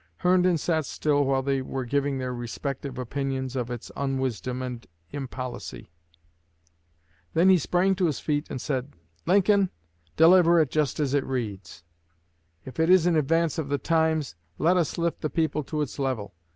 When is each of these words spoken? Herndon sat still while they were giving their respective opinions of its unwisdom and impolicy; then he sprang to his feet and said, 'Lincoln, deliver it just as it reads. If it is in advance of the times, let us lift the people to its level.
Herndon 0.17 0.57
sat 0.57 0.87
still 0.87 1.25
while 1.25 1.43
they 1.43 1.61
were 1.61 1.85
giving 1.85 2.17
their 2.17 2.33
respective 2.33 2.97
opinions 2.97 3.55
of 3.55 3.69
its 3.69 3.91
unwisdom 3.95 4.63
and 4.63 4.87
impolicy; 5.13 5.91
then 7.35 7.49
he 7.49 7.59
sprang 7.59 7.93
to 7.97 8.07
his 8.07 8.19
feet 8.19 8.47
and 8.49 8.59
said, 8.59 8.95
'Lincoln, 9.27 9.69
deliver 10.17 10.59
it 10.59 10.71
just 10.71 10.99
as 10.99 11.13
it 11.13 11.23
reads. 11.23 11.83
If 12.65 12.79
it 12.79 12.89
is 12.89 13.05
in 13.05 13.15
advance 13.15 13.59
of 13.59 13.69
the 13.69 13.77
times, 13.77 14.33
let 14.57 14.75
us 14.75 14.97
lift 14.97 15.21
the 15.21 15.29
people 15.29 15.63
to 15.65 15.81
its 15.83 15.99
level. 15.99 16.33